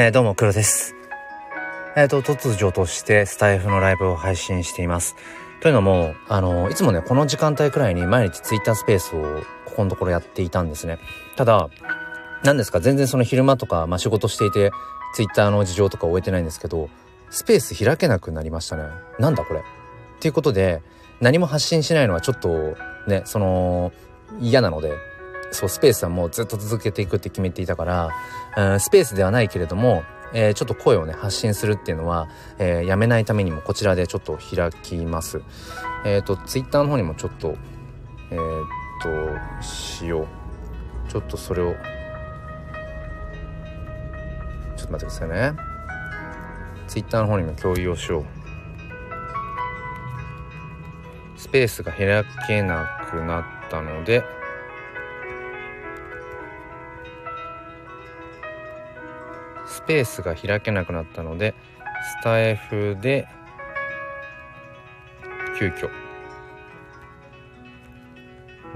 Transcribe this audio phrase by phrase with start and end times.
[0.00, 0.94] えー、どうも、黒です。
[1.96, 5.16] えっ、ー、と、突如としてスタイフのライブを配信しています。
[5.60, 11.00] というのも、あの、いつもね、この時間帯くらいに毎日ツイッタースペースをここのところやっていたんですね。
[11.34, 11.68] ただ、
[12.44, 14.70] 何ですか、全然その昼間とか、まあ、仕事していて、
[15.16, 16.88] ツイッターの事情とか終えてないんですけど、
[17.30, 18.84] スペース開けなくなりましたね。
[19.18, 19.58] なんだこれ。
[19.58, 19.62] っ
[20.20, 20.80] ていうことで、
[21.20, 22.76] 何も発信しないのはちょっと、
[23.08, 23.90] ね、その、
[24.38, 24.92] 嫌なので、
[25.50, 28.10] そうスペースはもうずっと続けていくって決めていたから、
[28.56, 35.42] うん、スペースではないけれども、えー、ちょっと声をね発信するっていうのは、えー、やめないためにもこちらでちょっと開きます。
[36.04, 37.56] えっ、ー、とツイッターの方にもちょっと
[38.30, 38.38] えっ、
[39.02, 40.26] としよう。
[41.10, 41.74] ちょっとそれを
[44.76, 45.54] ちょっと待ってくださいね。
[46.86, 48.24] ツイッターの方にも共有をしよう。
[51.38, 54.24] スペースが開けなくなったので
[59.88, 61.54] ペースが開けなくなったので
[62.20, 63.26] スタイフで
[65.58, 65.90] 急遽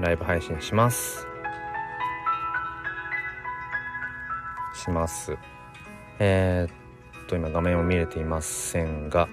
[0.00, 1.28] ライブ配信します。
[4.74, 5.36] します。
[6.18, 9.28] えー、っと今画面を見れていませんが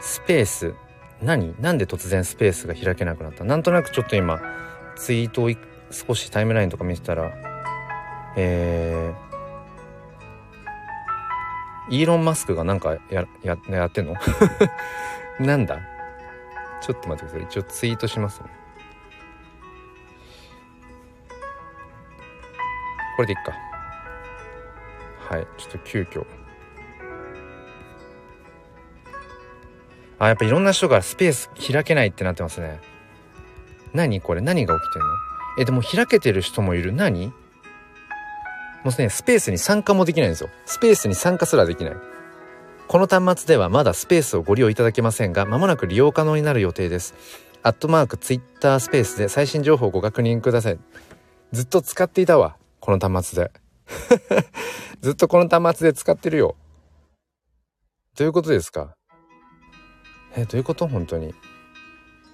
[0.00, 0.74] スペース
[1.22, 1.54] 何？
[1.60, 3.44] なんで突然スペースが開けなくなった？
[3.44, 4.40] なんとなくちょっと今
[4.96, 5.50] ツイートを
[5.90, 7.32] 少しタイムラインとか見てたら
[8.36, 9.27] えー
[11.90, 14.14] イーロン・マスクがなんかや、や、やってんの？
[15.40, 15.78] なんだ？
[16.80, 17.42] ちょっと待ってください。
[17.44, 18.46] 一応ツイートしますね。
[23.16, 23.52] これでいっか。
[25.28, 25.46] はい。
[25.56, 26.24] ちょっと急遽。
[30.20, 32.80] あ、やっぱいろんな人がスペース開けないってなってますね。
[33.92, 34.40] 何これ？
[34.40, 35.08] 何が起きてんの？
[35.58, 36.92] え、でも開けてる人もいる。
[36.92, 37.32] 何？
[38.84, 40.50] もうね、スペースに参加もできないんですよ。
[40.66, 41.96] スペースに参加すらできない。
[42.86, 47.14] この端末ではまだスペースをご利用いただけませんが、まもなく利用可能になる予定です。
[47.62, 50.78] アットマークツイッタースペースで最新情報をご確認ください。
[51.52, 52.56] ずっと使っていたわ。
[52.80, 53.50] この端末で。
[55.02, 56.56] ずっとこの端末で使ってるよ。
[58.16, 58.94] どういうことですか？
[60.36, 60.86] え、どういうこと？
[60.86, 61.34] 本当に。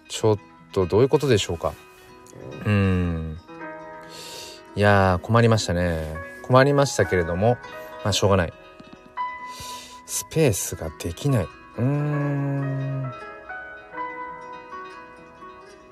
[0.08, 0.38] ちょっ
[0.72, 1.72] とどういうことでしょうか？
[2.64, 3.38] うーん。
[4.76, 6.33] いやー、困りましたね。
[6.46, 7.56] 困りましたけれども、
[8.04, 8.52] まあしょうがない。
[10.06, 11.44] スペースができない。
[11.44, 13.12] うーん。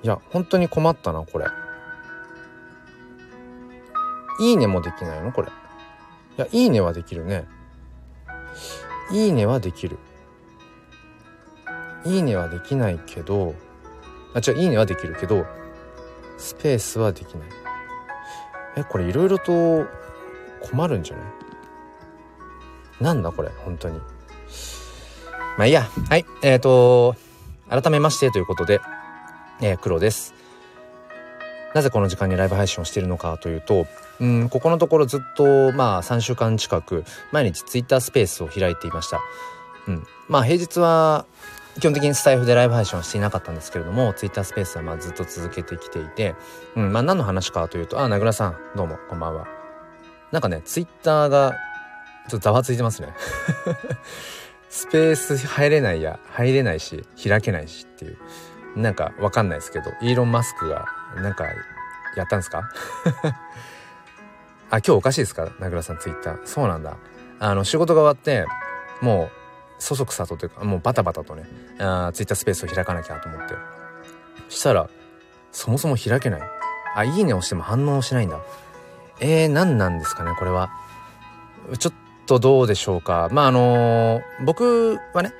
[0.02, 1.46] いや、本当に困ったな、これ。
[4.40, 5.32] いいねもできないの？
[5.32, 5.48] これ。
[5.48, 5.50] い
[6.36, 7.46] や、いいねはできるね。
[9.10, 9.98] いいねはできる。
[12.04, 13.54] いいねはできないけど、
[14.34, 15.46] あ、違う、いいねはできるけど、
[16.36, 17.48] スペースはできない。
[18.76, 19.86] え、これいろいろと
[20.62, 21.26] 困るんじゃない？
[23.00, 23.98] なんだこれ本当に。
[25.58, 25.88] まあいいや。
[26.08, 26.24] はい。
[26.42, 27.16] えっ、ー、と
[27.68, 28.80] 改めましてということで、
[29.60, 30.34] えー、黒です。
[31.74, 33.86] なぜこの時間にライブ配信をしているのかというと
[34.20, 39.20] うんここのところずっとまあ3週間近く毎日ツイッタースペースを開いていました。
[39.88, 40.06] うん。
[40.28, 41.26] まあ平日は
[41.80, 46.34] 基本的にスタイフでライブ配信はしていなかったんですけれども、ツイッタースペースはまあずっと続けてきていて、
[46.76, 49.61] うん、まあ何の話かというと、あ、名倉さん、どうも、こんばんは。
[50.32, 51.52] なんかね、ツイッターが、
[52.28, 53.08] ちょっとざわついてますね。
[54.70, 58.16] スペース入れないや、入れないし、開けないしっていう。
[58.76, 61.44] なんかわかんないですけど、イーロン・マスクが、なんか、
[62.16, 62.62] やったんですか？
[64.70, 65.50] あ、今日おかしいですか？
[65.58, 66.46] 名倉さん、ツイッター。
[66.46, 66.96] そうなんだ。
[67.38, 68.46] あの、仕事が終わって、
[69.02, 69.30] もう、
[69.78, 71.44] そそくさとというか、もうバタバタとね、
[71.78, 73.54] あツイッタースペースを開かなきゃと思って。
[74.48, 74.88] したら、
[75.50, 76.42] そもそも開けない。
[76.94, 78.38] あ、いいねをしても反応しないんだ。
[79.22, 80.70] えー、何なんですかね、これは。
[81.78, 81.94] ちょっ
[82.26, 83.28] とどうでしょうか。
[83.30, 85.32] まあ、あのー、僕はね、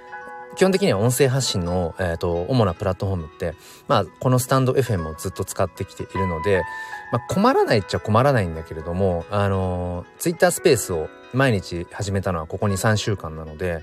[0.55, 3.55] 基本的には音声発信の、えーと、主なプラットフォームって、
[3.89, 6.63] まあ、このスタンド FM をずっと使ってきているので、
[7.11, 13.83] まあ、困らないっちゃ困らないんだけれども、あのー、ツイッタースペースを毎日始めたのはここに3週間なので、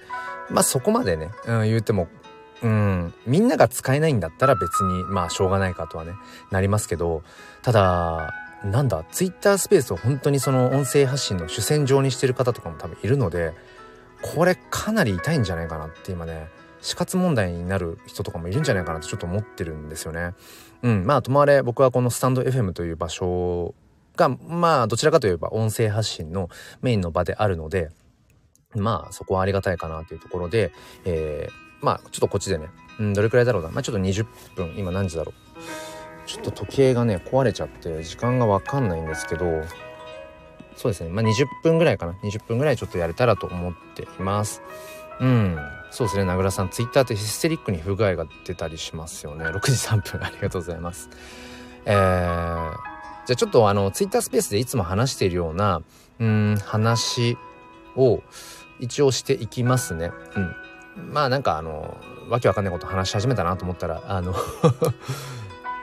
[0.50, 2.08] まあそこまでね、うん、言っても、
[2.62, 6.14] うん、みんなが使えないんだったら別に、まあしょうがないかとはね、
[6.52, 7.24] なりますけど、
[7.64, 8.34] ただ、
[8.64, 13.54] なんだ、ツイッタースペースを本当にその音声発信の主戦場にしてる方とかも多分いるので、
[14.22, 16.50] これかなり痛いんじゃないかなって今ね、
[16.82, 20.34] 死活問題になる人とかもいるんじゃないかなってちょっと思ってるんですよね。
[20.82, 23.74] うん、まあともあれ僕はこのスタンド FM という場所
[24.16, 26.50] が、まあどちらかといえば音声発信の
[26.82, 27.90] メインの場であるので、
[28.76, 30.72] まあそこはありがたいかなというところで、
[31.06, 32.68] えー、まあちょっとこっちでね、
[33.00, 33.70] うん、どれくらいだろうな。
[33.70, 35.89] まあちょっと20分、今何時だろう。
[36.30, 39.64] ちょっと時計がね壊れちゃって時間がわかんないんですけど
[40.76, 41.10] そうですね。
[41.10, 42.14] まあ20分ぐらいかな。
[42.24, 44.62] 20分ぐらいちょっとやれたらと思っています。
[45.20, 45.58] うん。
[45.92, 46.24] そうですね。
[46.24, 49.44] 名倉さんツイッターってヒステリックに不具合が出たりしますよね。
[49.44, 51.10] 6時3分ありがとうございます。
[51.84, 55.82] えー、じゃあちょっとあのツイッタースペースでいつも話しているような
[56.20, 57.38] うん話
[57.98, 58.24] を
[58.80, 60.14] 一応していきますね。
[60.38, 60.56] うん。
[61.12, 61.98] まあなんかあの
[62.30, 64.34] わけわかんないこと話し始めたなと思ったらあの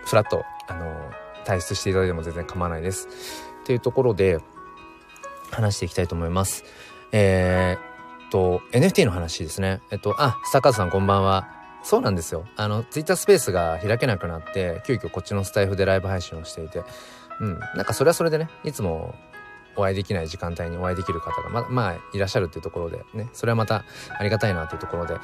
[0.06, 1.10] フラットあの
[1.44, 3.08] 退出していただいても全然構わないです。
[3.62, 4.38] っていうところで
[5.50, 6.64] 話していきたいと思います。
[7.12, 9.80] えー、っと NFT の話ですね。
[9.90, 11.48] えっとあスタカーさんこんばんは。
[11.82, 12.46] そうなんですよ。
[12.56, 16.84] あのツイッタースペースが開けなくなって急遽こっちのスタイフでライブ配信をしていて。
[17.40, 17.58] うん。
[17.74, 19.14] なんかそれはそれでねいつも
[19.76, 23.28] お会いできない時間帯にお会いできる方がままあいらっしゃるっていうところでね。
[23.32, 23.84] それはまた
[24.18, 25.16] ありがたいなというところで。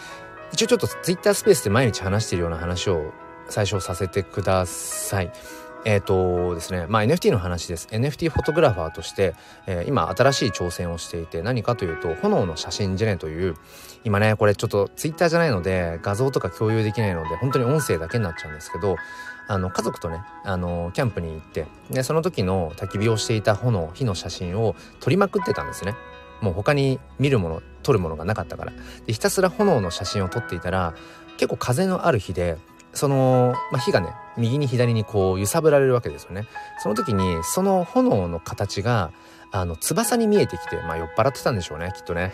[0.52, 3.12] 一応ちょっとツイッタースペースで毎日話しているような話を
[3.52, 5.32] 最初させてください。
[5.84, 7.88] えっ、ー、とですね、まあ NFT の話です。
[7.90, 9.34] NFT フォトグラファーとして、
[9.66, 13.56] えー、今新しい挑戦をしていて、何かというと、炎の写真ジェネという、
[14.04, 18.96] 今ね、これちょっと Twitter じゃないので、画像とか共有できないので、本当に音声だけになっちゃうんですけど、
[19.48, 25.94] あの、家族とね、あの、キャンプに行って、で、その時の焚き火をしていた炎、火の写真を撮りまくってたんですね。
[26.40, 28.72] もう他に見るもの撮るものがなかったから
[29.06, 30.92] でひたすら炎の写真を撮っていたら
[31.38, 32.58] 結構風のある日で
[32.92, 36.46] その、まあ、火がね右に左にこう揺さぶられるわけですよね。
[36.82, 39.12] その時にその炎の形が
[39.50, 42.32] あの翼に見えてきてまあ酔っ払ってたんでしょうねきっとね。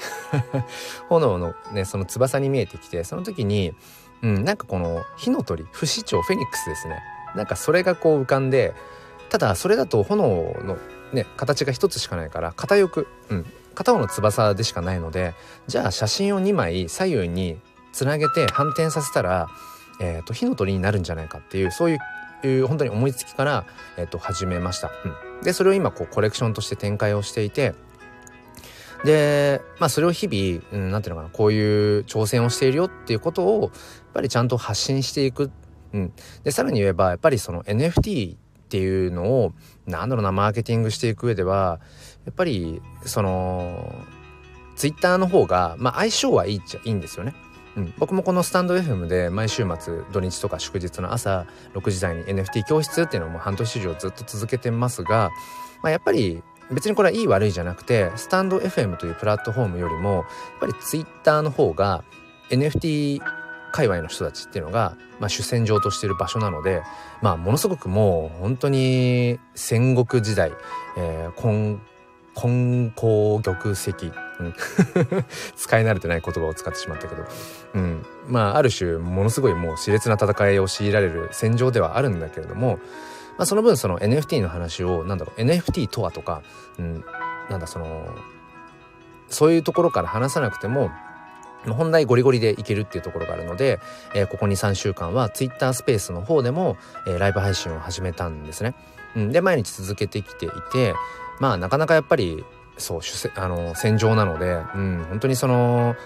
[1.09, 3.75] 炎のねその翼に見えてきてその時に
[4.23, 7.03] うんなんかこの火の鳥不死鳥フェニックスですね。
[7.35, 8.75] なんかそれがこう浮かんで
[9.29, 10.79] ただそれだと炎の
[11.13, 15.35] ね形が一つしかないから片翼うん片方の翼でしかないので
[15.69, 17.61] じゃあ写真を2枚左右に
[17.93, 19.49] つなげて反転させたら、
[20.00, 21.99] えーと、火の鳥になるんじゃないかっていうそうい
[22.45, 23.65] う本当に思いつきから、
[23.97, 24.91] えーと、始めました。
[25.05, 27.75] うん、でそれを今こうコレクションとして展開をしていて
[29.05, 31.61] でまあそれを日々何、うん、ていうのかなこうい
[31.99, 33.71] う挑戦をしているよっていうことをやっ
[34.15, 35.50] ぱりちゃんと発信していく。
[35.91, 36.12] うん、
[36.45, 39.55] でさらに言えばやっぱりその NFT っていうのを
[39.87, 41.81] なんだろうなマーケティングしていく上では
[42.27, 43.95] やっぱりその
[44.77, 47.35] ツイッターの方が、まあ、相性はいいっちゃいいんですよね。
[47.76, 55.31] うん、僕もこのスタンド FM で毎週末土日とか祝日の朝6時台に NFT 教室っていうのも半年以上ずっと続けてますが、
[55.82, 60.25] まあ、やっぱり別にこれはいい悪いじゃなくてスタンド FM というプラットフォームよりもやっ
[60.61, 62.05] ぱりツイッターの方が
[62.50, 63.20] NFT
[63.73, 66.82] 界隈の人たちっていうのが、まあ、主戦場としている場所なので、
[67.23, 70.53] まあ、ものすごくもう本当に戦国時代、
[70.97, 71.81] えー、
[72.35, 73.94] 金光玉石、
[74.40, 74.55] うん、
[75.56, 77.25] 使い慣れてない言葉を使ってしまったけど、
[77.75, 82.79] うん、まあある種ものすごいもう熾烈な戦いを強いられる戦場ではあるんだけれども、
[83.37, 86.43] まあ、その分その NFT の話をなんだろう NFT とはとか、
[86.79, 87.05] うん、
[87.50, 88.06] なんだその
[89.29, 90.90] そういうところから話さなくても
[91.67, 93.81] 本題ゴリゴリでいけるっていうところがあるので、
[94.14, 96.76] えー、ここ23週間は Twitter スペースの方でも、
[97.06, 98.75] えー、ライブ配信を始めたんですね。
[99.17, 100.94] うん、で毎日続けてきていて
[101.40, 102.44] まあなかなかやっぱり
[102.79, 103.01] そう
[103.37, 105.97] あの戦場なので、うん、本当にその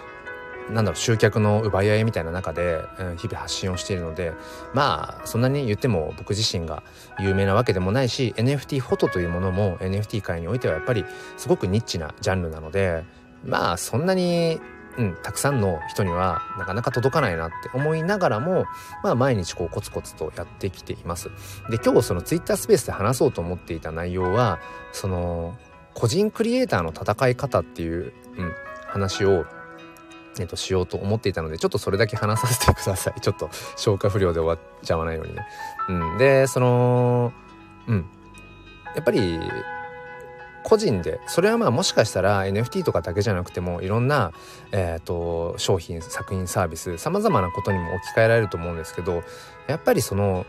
[0.70, 4.32] なんだろう集客の奪い合いみたいな中で、うん、日々発信をしているので
[4.74, 6.82] まあそんなに言っても僕自身が
[7.18, 11.04] 有名なわけでもないし NFT フォトというものも NFT 界においてはやっぱり
[11.36, 13.04] すごくニッチなジャンルなので
[13.44, 14.60] まあそんなに
[14.98, 18.66] うん、たくさんの人にはなかなか届かないなって思いながらも、
[19.02, 21.30] まあ毎日こうコツコツとやってきています。
[21.70, 24.60] で、今日そのツイッタースペースで話そうと思っていた内容は、
[24.92, 25.56] その、
[25.94, 28.52] 個人クリエイターの戦い方っていう、うん、
[28.86, 29.44] 話を、
[30.38, 33.20] えっと、しようと思っていたので、ちょっとそれだけ話させてください。
[33.22, 35.46] ちょっと消化不良で終わっちゃわないようにね。
[35.88, 36.18] うん。
[36.18, 37.32] で、その、
[37.86, 38.06] うん。
[38.94, 39.38] やっぱり、
[40.64, 44.32] 個人でそれはまあもしかしたら NFT とかだけじゃなくてもいろんな、
[44.70, 49.22] えーと、商品作品サービスさまざまなことにも置き換えられると思うんですけど
[49.66, 50.46] やっぱりその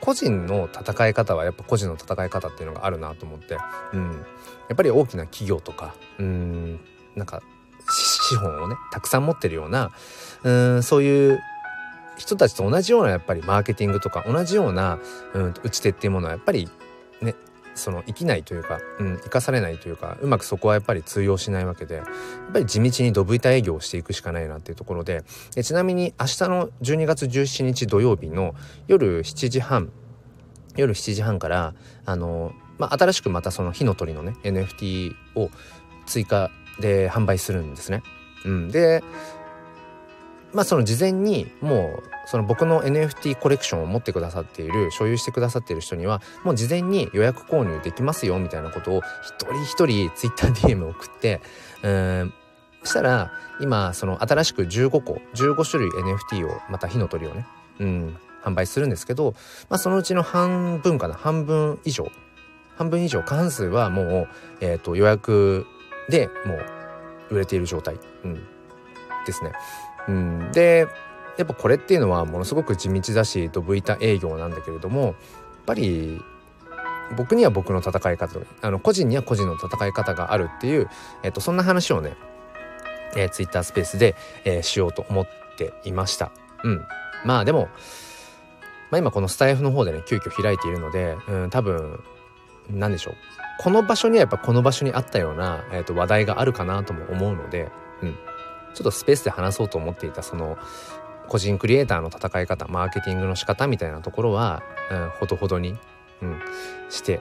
[0.00, 3.58] 個人の戦い方はやっぱ個人の戦い方っていうのがあるなと思って、
[3.92, 4.12] うん、
[4.68, 6.80] やっぱり大きな企業とかうん
[7.14, 7.42] なんか
[7.90, 9.90] 資本をねたくさん持ってるような
[10.42, 11.40] うんそういう
[12.16, 14.98] 人たちと同じようなやっぱりマーケティングとか同じような、
[15.34, 16.68] うん、打ち手っていうものはやっぱり
[17.22, 17.34] ね
[17.80, 22.06] その生きないというか、うん、生かされないというかうまくそこはやっぱり通用しないわけでやっ
[22.52, 28.54] ぱり地道にドブ板営業をしていくしかないなっていうところででちなみに明日の12月17日土曜日の
[28.86, 29.90] 夜7時半
[30.76, 35.50] 夜7時半からあの、まあ、新しくまたその火の鳥のね NFT を
[36.06, 38.02] 追加で販売するんですね。
[38.44, 39.02] うん、で
[40.52, 51.40] まあその事前にもうその僕の NFT コレクションを持ってくださっている所有してくださっている人にはもう事前に予約購入できますよみたいなことを一人一人 TwitterDM 送って
[51.82, 52.34] うん
[52.82, 57.46] したら今その新しく15個15種類 NFT をまた火の鳥をね
[57.78, 59.34] うん販売するんですけど、
[59.68, 62.10] まあ、そのうちの半分かな半分以上
[62.76, 64.28] 半分以上過半数はもう、
[64.62, 65.66] えーと、予約
[66.08, 66.54] でも
[67.30, 68.42] う売れている状態、うん、
[69.26, 69.52] ですね。
[70.08, 70.88] うん、で
[71.36, 75.14] やっぱこれっていうのはものすごく地道だしドブ板営業なんだけれどもやっ
[75.66, 76.20] ぱり
[77.16, 80.88] 僕には僕の戦い方あの個人には個人の戦い方があるっていう、
[81.22, 82.16] えっと、そんな話をね、
[83.16, 86.30] えー、ツイッタースペースで、えー、しようと思っていました。
[86.62, 86.84] うん、
[87.24, 87.68] まあでも、
[88.90, 92.02] まあ、今このスタイフの方でね急遽開いているので、うん、多分
[92.68, 93.14] 何でしょう。
[93.62, 97.70] この場所にはやっぱこの場所にあったような、えー、と話題があるかなとも思うので、
[98.02, 98.16] うん、
[98.74, 100.56] ちょっとスペースで話そうと思っていたその
[101.28, 105.76] 個人クリエイターの戦い方マーケティングの仕方みたいなところは、うん、ほどほどに、
[106.22, 106.40] うん、
[106.88, 107.20] して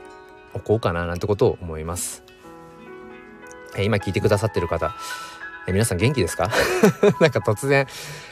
[0.54, 2.24] おこうかななんてことを思います。
[3.76, 4.96] えー、今聞いてくださってる方、
[5.68, 6.50] えー、皆さん元気ですか？
[7.22, 7.86] なんか突然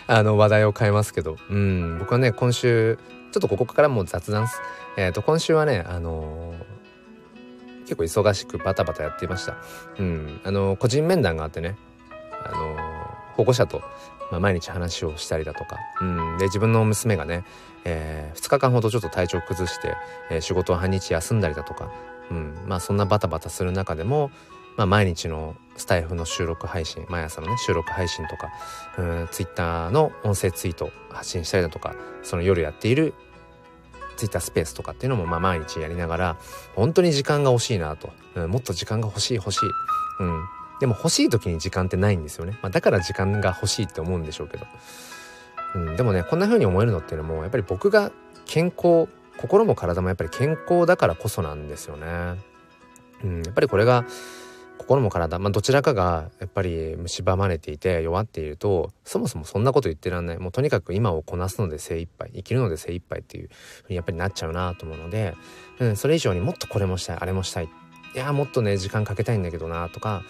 [0.07, 2.97] あの話題を変えますけど、うん、僕はね今週
[3.31, 4.59] ちょっとここからもう雑談す。
[4.97, 6.55] えっ、ー、と今週はねあの
[7.81, 9.57] 結構忙しくバタバタやっていました。
[9.99, 11.77] うん、あの個人面談があってね、
[12.43, 12.76] あの
[13.37, 13.81] 保護者と、
[14.31, 17.45] まあ、毎日話をしたりだとか、うん、で自分の娘がね、
[17.85, 19.95] えー、2日間ほどちょっと体調崩して、
[20.29, 21.91] えー、仕事を半日休んだりだとか、
[22.31, 24.31] うん、まあそんなバタバタする中でも、
[24.75, 28.49] まあ、毎日のスタイフの収録配信毎朝のね収録配信とか。
[28.97, 29.27] うん。
[29.31, 31.95] ツイッターの音声ツイート発信したりだとか。
[32.23, 33.13] その夜やっている
[34.17, 36.37] ツイッタースペースとかっていうのもまあ毎日やりながら
[36.75, 39.59] 本当に時間が欲しいなと、うん、もっと時間が欲しい欲しい、
[40.19, 40.43] うん、
[40.79, 44.65] でも欲しい時に時間ってないんですよね、まあ、だから時間が欲しいって思うんでしょうけど、
[45.75, 48.11] うん、でもねこんな風に思えるのっていうのもやっぱり僕が
[48.45, 49.07] 健康
[49.37, 52.07] 心も体もやっぱり健康だからこそなんですよね、
[53.23, 54.05] うん、やっぱりこれが
[54.77, 60.37] 心も体、まあ、どちらかがやっぱり蝕まれていて弱っているとそもそもそんなこと言ってらんない。
[60.37, 63.49] もうとにかく今をこなすので精一杯生きるので精一杯っていう
[63.83, 65.35] ふうにやっぱりなっちゃうなと思うので、
[65.79, 67.65] うん、それ以上にもっとこれもしたいあれもしたい。
[67.65, 70.23] いやもっとね時間かけたいんだけどなとか、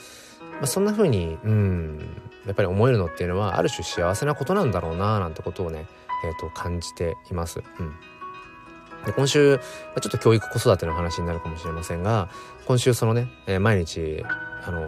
[0.57, 1.99] まあ、そんな風にうん
[2.45, 5.85] やっぱり思えるのっていうのはある種幸せなことなんだろうななんてことをね、
[6.25, 7.61] えー、と感じています。
[7.79, 7.93] うん
[9.05, 9.63] で今週、ちょ
[10.09, 12.27] っと教育子育ての話になるかもしれませんが
[12.65, 14.21] 今週そのね、えー、毎日
[14.65, 14.85] あの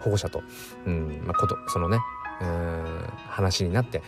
[0.00, 0.42] 保護者と、
[0.84, 1.98] うんまあ、ことそのね、
[2.40, 4.06] えー、話になってやっ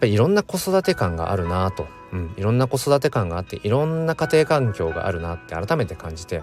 [0.00, 6.42] ぱりいろんな子育て感があるなと、うん、いろんな子育て感があっていろんな家庭環境があるなって改めて感じて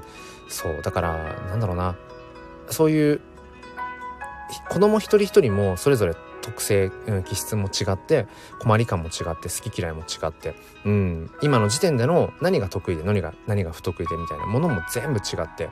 [0.49, 1.95] そうだからなんだろうな
[2.69, 3.21] そういう
[4.69, 6.91] 子供一人一人もそれぞれ特性、
[7.25, 8.27] 気質も違って
[8.59, 15.69] 困り感も違って好き嫌いも違って、うん、今の時点での何が得意で何が何が不得意でみたいなものも全部違って。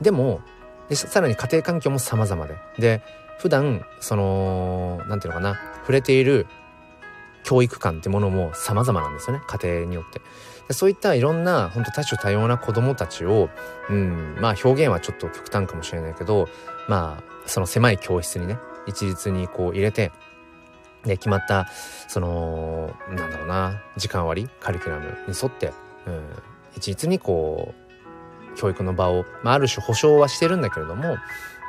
[0.00, 0.40] でも
[0.88, 2.56] でさらに家庭環境も様々で。
[2.78, 3.02] で
[3.38, 6.46] 普段その何て言うのかな触れている
[7.48, 10.20] 教育観ってものも様々なんですよね家庭によって。
[10.68, 13.48] でそういったいろんな本当多種多様な子供たちを、
[13.88, 16.46] うん、まあ表現はちょっと極端かもしれないけど
[16.88, 20.12] まあその狭い教室にね一律にこう入れて
[21.04, 21.68] で決まった
[22.06, 25.72] そのなんだろうな時間割カリキュラムに沿って、
[26.06, 26.22] うん、
[26.76, 27.72] 一律にこ
[28.52, 31.16] う教育の場を、まあ、ある種保障はしてるんだけれども、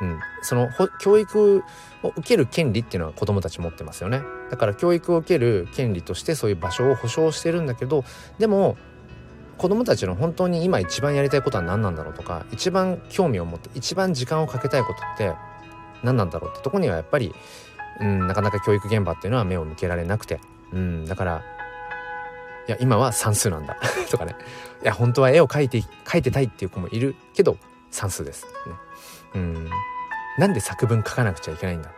[0.01, 1.63] うん、その教育
[2.03, 4.22] を受ける権利っていうのは子どもたち持ってますよね。
[4.50, 8.03] だから教育を受ける権利としてそういう場所を保障してるんだけど
[8.38, 8.77] でも
[9.58, 15.34] 子どもたちの本当に今一番やりたいことは何なんだろうとか一番興味を持って一番時間をかけたいことって
[16.01, 17.36] 何なんだろうってとこにはやっぱり、
[18.00, 20.39] うん、なかなか教育現場っていうのは目を向けられなくて、
[20.72, 21.44] うん、だから
[22.68, 23.77] いや今は算数なんだ
[24.10, 24.36] とかね。
[24.82, 27.58] いや本当は絵を描いて描いてたいっていう子もいるけど
[27.91, 28.51] 算数です、ね、
[29.36, 29.69] うん。
[30.38, 31.91] なんで作文書かなくちゃいけないんだ？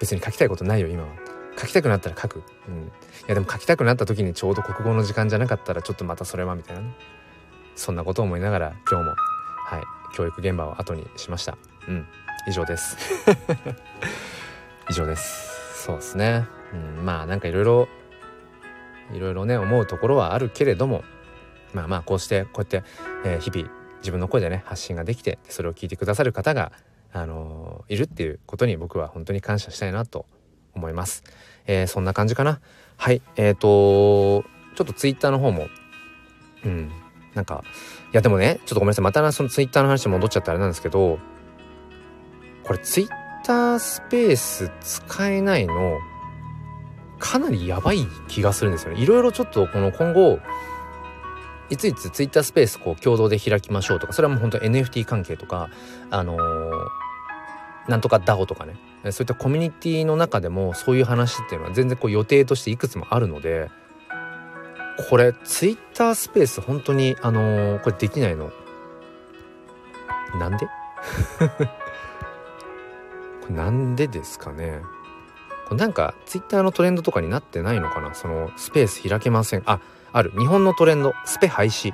[0.00, 1.08] 別に書きたいことないよ今は。
[1.56, 2.90] 書きたくなったら書く、うん、い
[3.28, 6.94] やでも書きたくなった時にちょうど国語の時間じゃなかったらちょっとまたそれはみたいなね。
[7.76, 9.82] そんなことを思いながら今日もはい
[10.16, 11.56] 教育現場を後にしました。
[11.88, 12.06] うん。
[12.48, 12.96] 以上です。
[14.90, 15.82] 以上です。
[15.84, 17.88] そうですね、うん、まあなんかいろいろ
[19.12, 21.04] いろいろね思うところはあるけれども
[21.74, 22.82] まあまあこうしてこうやって、
[23.24, 23.70] えー、日々
[24.04, 26.72] 自分の声でね発信ができてそれを聞いてくださる方が
[27.12, 30.26] あのー、いるっていうことに僕は本当に感謝したいなと
[30.74, 31.22] 思います。
[31.66, 32.60] えー、そんな感じかな。
[32.96, 33.22] はい。
[33.36, 34.44] えっ、ー、と
[34.76, 35.68] ちょっとツイッターの方も、
[36.64, 36.90] うん、
[37.34, 37.62] なんか、
[38.12, 39.04] いやでもね、ちょっとごめんなさい。
[39.04, 41.18] またそのツイッターの話に戻っちゃったあれなんですけど、
[42.64, 43.08] これツイッ
[43.44, 45.98] タースペース使えないの
[47.18, 49.00] かなりやばい気がするんですよね。
[49.00, 50.40] いろいろちょっとこの今後
[51.74, 55.68] いついつツイッタースペースこう共同で開きましょうとかそれはもう本当 NFT 関係とか
[56.10, 58.76] あのー、なんとか DAO とかね。
[59.12, 63.70] そういったコミュニティの中でもそういう話っていうのは全然こう予定としていくつもあるので
[65.10, 68.50] これツイッタースペース本当にあのー、これできないの？
[70.38, 70.66] なんで？
[73.42, 74.80] これなんでですかね？
[75.68, 78.14] これなんかツイッターのトレンドとかになってないのかな？
[78.14, 79.62] そのスペース開けません。
[79.66, 79.80] あ
[80.16, 81.92] ある日本のトレンドスペ廃止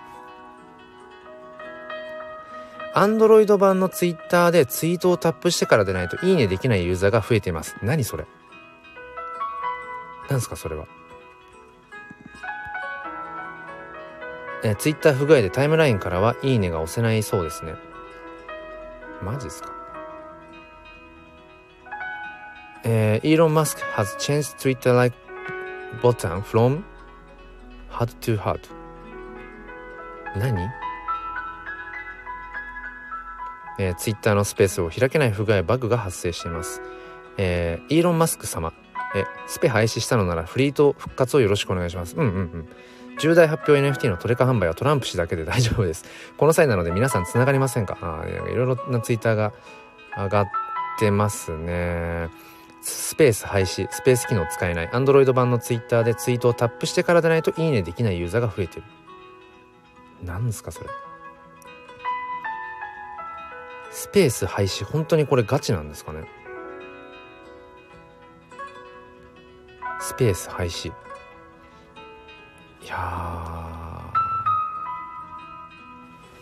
[2.93, 7.77] アンドロイド版のツイッターでツイートをタップしてからでないといいねできないユーザーが増えています。
[7.83, 8.27] 何それ？
[10.29, 10.85] 何すかそれは？
[14.65, 17.75] えツイッター不具合でタイムラインからはいいねが押せないそうですね。
[19.23, 19.73] マジですか？
[22.85, 25.17] えー、イーロン・マスク has changed Twitter like
[26.03, 26.83] button from
[27.91, 28.61] hard to hard
[30.37, 30.69] 何？
[33.79, 36.83] えー、ツイッターのスペースを開けない不具合バグが発生しています。
[37.39, 38.73] えー、イーロン・マスク様、
[39.15, 42.15] え、スペ廃止したのならフリート復活をよろしくお願いします。
[42.15, 42.69] うんうんうん。
[43.19, 46.05] 重大発表 NFT のトレカ販売はトランプ氏だけで大丈夫です。
[46.37, 47.97] この際なので皆さん繋がりませんか？
[48.03, 49.53] あいろいろなツイッターが
[50.17, 50.49] 上がっ
[50.99, 52.29] てますね。
[52.83, 58.85] スペース廃止、スペース機能使えない、Android 版のツイッターでツイートをタップしてからでないといいねできないユーザーが増えてる。
[60.25, 60.89] 何ですかそれ。
[63.91, 66.25] スペース廃止、本当にこれガチなんですかね
[70.01, 70.89] スペース廃止。
[70.89, 70.93] い
[72.87, 72.97] や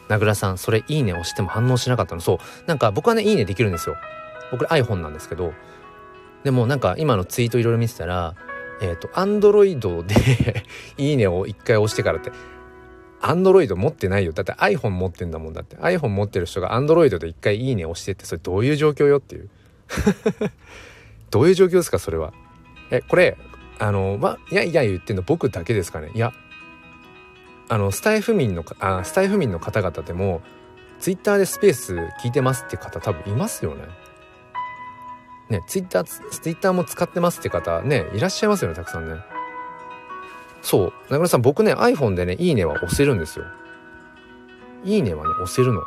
[0.08, 2.20] 名倉さん、それいいね押しても反応しなかったの。
[2.20, 2.38] そう。
[2.66, 3.96] なんか僕はね、いいねできるんですよ。
[4.50, 5.52] 僕 iPhone なんですけど、
[6.44, 8.34] でもなんか今のツイートいろいろ見てたら、
[8.80, 10.14] えっ、ー、と、アンドロイドで
[10.96, 12.30] いいねを一回押してからって、
[13.20, 14.32] アンドロイド持ってないよ。
[14.32, 15.76] だって iPhone 持ってんだもんだって。
[15.76, 19.48] iPhone 持ってる人がアンドロイドで一回いいね押してって、それどういう状況よっていう。
[21.30, 22.32] どういう状況ですか、それは。
[22.90, 23.36] え、これ、
[23.80, 26.10] あの、ま、いやいや言ってんの僕だけですかね。
[26.14, 26.32] いや、
[27.68, 30.40] あの、スタイフ民の、あ、スタイフ民の方々でも、
[31.00, 33.84] ツイッターでスペース聞いてますって方多分いますよね。
[35.48, 39.16] ね、ツイッター、ツイッターも使ってますって方ね、いらっしゃいますよね、たくさんね。
[40.62, 40.92] そう。
[41.04, 43.46] 中村さん、僕ね、iPhone でね、いいねは押せるんですよ。
[44.84, 45.82] いいねはね、押せるの。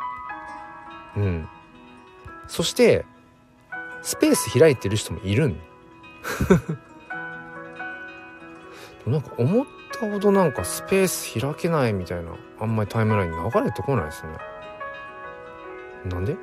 [1.16, 1.48] うん。
[2.48, 3.04] そして、
[4.02, 5.56] スペース開いてる人もいるん。
[9.06, 14.32] なんか思ったほどなんかスペース開けないみたいな、あんまりタイムライン流れてこないですね。
[16.06, 16.36] なんで？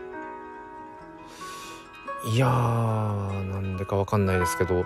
[2.25, 4.85] いやー、なんでかわかんないですけど、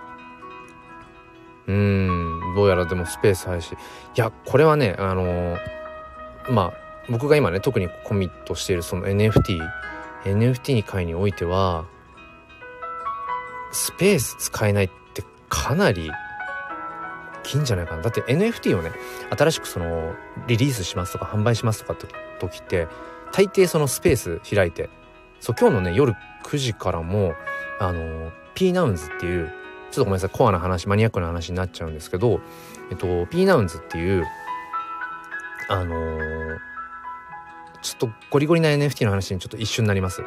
[1.68, 3.74] うん、どうやらでもスペース廃止。
[3.74, 3.78] い
[4.16, 5.58] や、これはね、あのー、
[6.52, 6.74] まあ、
[7.10, 9.60] 僕が今ね、特にコミットしているその NFT、
[10.26, 11.86] NFT に会においては、
[13.72, 16.14] スペース使えないってかなり大
[17.44, 18.04] きいんじゃないかな。
[18.04, 18.92] だって NFT をね、
[19.36, 20.14] 新しくその、
[20.48, 22.08] リリースしますとか販売しますとかって
[22.40, 22.88] 時って、
[23.32, 24.90] 大抵そのスペース開いて、
[25.44, 27.34] そう、今日のね、夜9時からも、
[27.78, 29.52] あの、P ナウンズっていう、
[29.92, 32.40] ちょっとごめんなさい、コアな話、マニアックな話になっちゃうんですけど、
[32.90, 34.26] えっと、P ナウンズっていう、
[35.68, 36.58] あのー、
[37.82, 40.24] ちょっとゴリゴリな NFT の話にちょっと一瞬になります。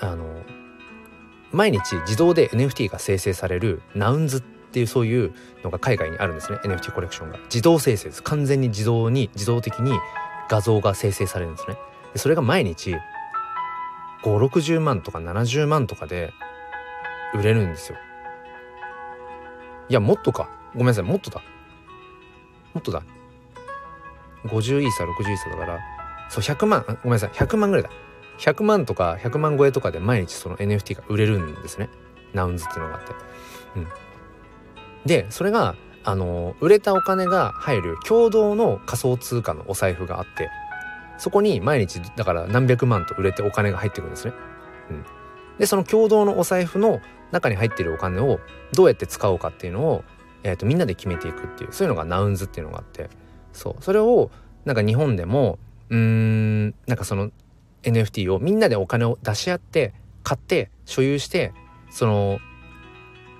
[0.00, 0.42] あのー、
[1.52, 7.38] 毎日自動で NFT が生成されるナウンズっていうそういうのが海外にあるんですね NFT コレクションが。
[7.44, 8.24] 自動生成です。
[8.24, 9.92] 完全に自動に自動的に
[10.48, 11.76] 画像が生成されるんですね。
[12.12, 12.96] でそれが毎日
[14.22, 16.32] 560万とか70万とかで
[17.34, 17.98] 売れるんですよ
[19.88, 20.50] いや、もっとか。
[20.74, 21.42] ごめんなさい、もっとだ。
[22.74, 23.02] もっとだ。
[24.44, 25.78] 50イーサ、60イーサだから、
[26.28, 27.90] そう、100万、ごめんなさい、100万ぐらいだ。
[28.38, 31.88] 100万とか100万超えとかで毎日その NFT が売れるんですね。
[32.34, 33.12] ナウンズっていうのがあって。
[33.76, 33.88] うん。
[35.06, 40.50] で、それが、あの、売れたお金が入る共同の仮想通貨のお財布があって、
[41.18, 44.34] そこに毎日、だから何百万と売れてお金が入ってくるんですね。
[44.90, 45.04] うん。
[45.58, 47.00] で、その共同のお財布の
[47.32, 48.40] 中に入っているお金を
[48.72, 50.04] どうやって使おうかっていうのを、
[50.42, 53.10] えーと、みんなで決めていくっていうそういうのがナウンズっていうのがあって
[53.52, 54.30] そうそれを
[54.64, 55.58] なんか日本でも
[55.90, 57.30] うーんなんかその
[57.82, 61.52] NFT をみんなでお金を出し合って買って所有して
[61.90, 62.38] その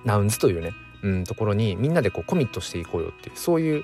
[0.05, 0.71] ナウンズというね、
[1.03, 3.83] うん、ところにみんなでこうコミットしていこうよっていうそういう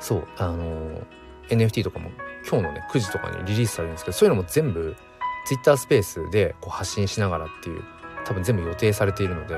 [0.00, 1.06] そうあのー、
[1.48, 2.10] NFT とかも
[2.48, 4.96] 今日のね9時とかにリリースされるんですけどそういうのも全部
[5.46, 7.82] Twitter スペースでこう発信しながらっていう
[8.24, 9.56] 多分全部予定されているので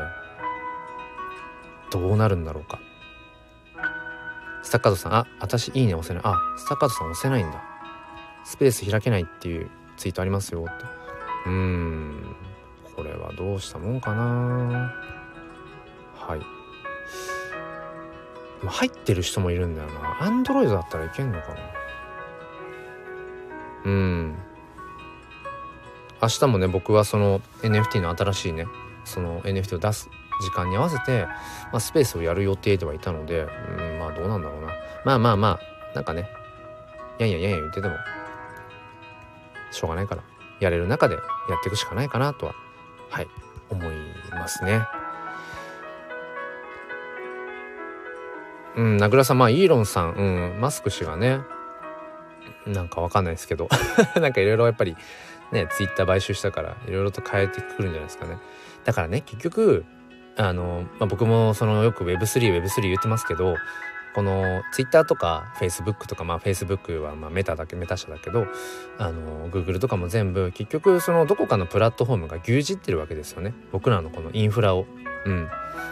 [1.90, 2.81] どうなるんだろうか。
[4.62, 6.23] スタッカートさんあ私いいね押せない。
[6.25, 7.62] あスタッカートさん押せないんだ。
[8.44, 10.85] スペース開けないっていうツイートありますよって。
[11.47, 12.37] うーん
[12.97, 14.92] これはどうしたもんかな。
[16.16, 16.40] はい。
[18.66, 20.23] 入ってる人もいるんだよな。
[20.23, 21.57] アンドロイドだったらいけんのかな。
[23.85, 24.37] うん
[26.23, 28.66] 明日もね僕はその NFT の新しいね
[29.05, 30.09] その NFT を出す
[30.42, 31.27] 時間に合わせて、
[31.73, 34.68] まあ、スペースをやる予定ではいたので、うん、まあどうなんだろうな
[35.05, 35.49] まあまあま
[35.92, 36.29] あなんかね
[37.18, 37.94] やんやんやんやん言ってても
[39.70, 40.23] しょうがないから
[40.61, 42.55] やれる中でやっていくしかないかなとは
[43.11, 43.29] はい
[43.70, 43.94] 思い
[44.31, 44.83] ますね。
[48.77, 51.40] うん、名倉さん、まあ、イーロンさん、うん、マスク氏がね、
[52.66, 53.68] なんかわかんないですけど、
[54.20, 54.96] なんかいろいろやっぱり、
[55.52, 58.38] ね、ツイッター買収したから、いろいろと変えてくるんじゃないですかね。
[58.85, 59.85] だからね、結局、
[60.37, 63.57] あの、まあ、僕もそのよく Web3、Web3 言ってますけど、
[64.14, 68.46] この Twitter とか Facebook とかまあ Facebook はまあメタだけメタ社だけど
[68.96, 74.87] あの Google とかも全部結局そのどこかのプラットフォームが牛耳ってるわけですよね僕らのこのインフラを。
[75.26, 75.48] うん、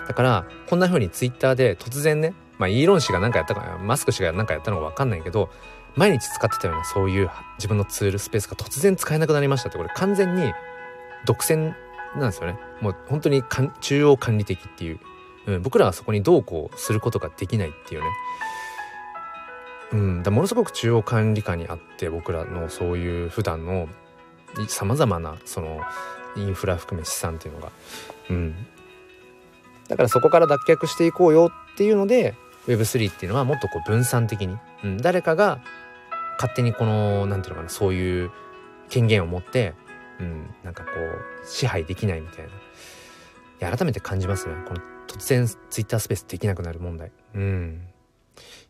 [0.06, 5.50] だからこんな風に Twitter で突然ねまあイーロン氏が何かやったかマスク氏が何かやったのか分かんないけど
[5.96, 10.52] 毎日使ってたようなそういう自分のツールスペースが突然使えなくなりましたってこれ完全に
[11.26, 11.74] 独占
[12.16, 12.58] なんですよね。
[12.80, 13.42] もう本当に
[13.80, 15.00] 中央管理的っていう
[15.46, 18.06] うん、僕らはそこにどうこうすることができないっていうね。
[19.92, 23.88] うん、だものすごく中央管理下にあって僕らのそういう普段の
[24.68, 25.80] さまざまなその
[26.34, 27.72] インフラ含め資産っていうのが、
[28.30, 28.54] うん、
[29.88, 32.34] だからそこから脱却していこうよっていうので
[32.68, 35.60] Web3 っていうのはもっとこう分散的に、うん、誰かが
[36.38, 38.30] 勝手にこの何て言うのかなそういう
[38.88, 39.74] 権限を持って、
[40.20, 42.46] うん、なんかこう支配できないみたい
[43.60, 44.80] な改めて感じますねこの
[45.12, 47.12] 突然ツイッタースペースできなくなる問題。
[47.34, 47.88] うん。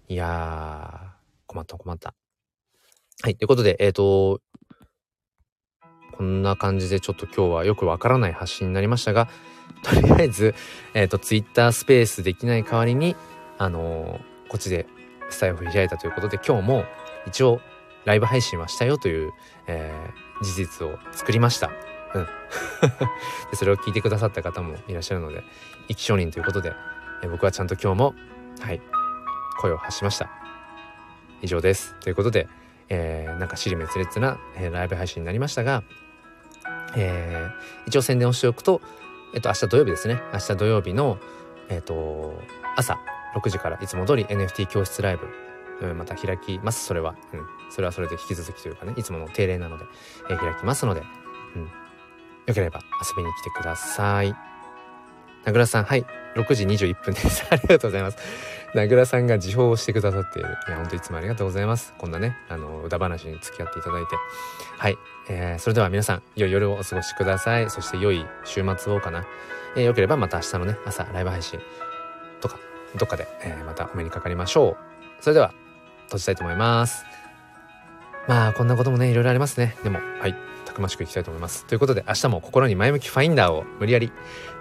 [0.09, 2.15] いやー、困った困った。
[3.23, 3.37] はい。
[3.37, 4.41] ということで、えっ、ー、と、
[6.17, 9.29] こんな感じでちょっと今日はよくわからない発信になりましたが、
[9.85, 10.55] とりあえず、
[10.95, 13.15] えっ、ー、と、ツイッタースペースできない代わりに、
[13.59, 14.87] あのー、こっちで
[15.31, 16.85] スタイフ開いたということで、今日も
[17.27, 17.61] 一応
[18.05, 19.33] ライブ配信はしたよという、
[19.67, 21.71] えー、事実を作りました。
[22.15, 22.27] うん。
[23.51, 25.45] でそれを聞いてくださった方もいらっしゃるので、
[25.89, 26.73] 生き証人ということで、
[27.23, 28.15] え僕はちゃんと今日も、
[28.61, 28.81] はい、
[29.61, 30.29] 声を発しました。
[31.41, 31.95] 以上です。
[32.01, 32.49] ということで、
[32.89, 35.83] えー、なんか尻滅裂な、えー、ライブ配信になりましたが、
[36.97, 38.81] えー、一応宣伝をしておくと、
[39.35, 40.21] えっと、明日土曜日ですね。
[40.33, 41.19] 明日土曜日の、
[41.69, 42.35] えっと、
[42.77, 42.99] 朝
[43.35, 45.27] 6時からいつも通り NFT 教室ライブ、
[45.83, 46.85] うん、また開きます。
[46.87, 47.15] それは。
[47.33, 47.47] うん。
[47.71, 49.85] それはそれで引き続きというかね、いつもの定例なので、
[50.31, 51.03] えー、開きますので、
[51.57, 51.63] うん。
[51.65, 54.35] よければ遊びに来てください。
[55.45, 56.07] 名倉さん、はい。
[56.35, 57.47] 6時21分です。
[57.51, 58.19] ありがとうございます。
[58.75, 60.49] 名倉さんが自報をしてくださっている。
[60.69, 61.95] いや、ほんといつもありがとうございます。
[61.99, 64.17] こんなね、あの、歌話に付き合っていただいて。
[64.79, 64.99] はい。
[65.29, 67.69] えー、それでは皆さん、良い夜をお過ごしください。
[67.71, 69.25] そして良い週末をかな。
[69.77, 71.61] えー、よければまた明日のね、朝、ライブ配信
[72.41, 72.59] とか、
[72.97, 74.77] どっかで、えー、またお目にかかりましょう。
[75.21, 75.53] それでは、
[76.13, 77.05] 閉じたいと思います。
[78.29, 79.77] まあ、こんなこともね、いろいろありますね。
[79.83, 80.35] でも、はい。
[80.65, 81.67] たくましくいきたいと思います。
[81.67, 84.11] ということで明日も心に前向きファインダーを無理やり。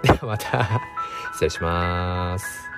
[0.02, 0.80] ではまた
[1.32, 2.71] 失礼します。